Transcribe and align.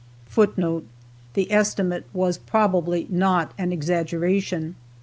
[Footnote 0.25 0.81
1: 0.85 0.89
The 1.35 1.51
estimate 1.51 2.07
was 2.11 2.39
probably 2.39 3.05
not 3.11 3.51
an 3.59 3.71
exaggeration. 3.71 4.73